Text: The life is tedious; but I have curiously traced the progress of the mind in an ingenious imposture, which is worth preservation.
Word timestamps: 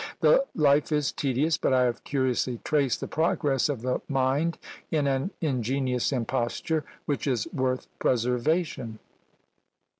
The 0.21 0.45
life 0.55 0.91
is 0.91 1.11
tedious; 1.11 1.57
but 1.59 1.73
I 1.75 1.83
have 1.83 2.03
curiously 2.03 2.59
traced 2.63 3.01
the 3.01 3.07
progress 3.07 3.69
of 3.69 3.83
the 3.83 4.01
mind 4.09 4.57
in 4.89 5.05
an 5.05 5.29
ingenious 5.41 6.11
imposture, 6.11 6.83
which 7.05 7.27
is 7.27 7.45
worth 7.53 7.85
preservation. 7.99 8.97